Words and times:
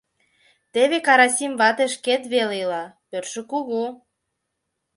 —Теве 0.73 0.97
Карасим 1.07 1.53
вате 1.59 1.85
шкет 1.93 2.23
веле 2.33 2.55
ила, 2.63 2.83
пӧртшӧ 3.09 3.41
кугу. 3.51 3.83